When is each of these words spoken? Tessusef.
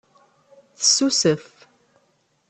Tessusef. 0.79 1.43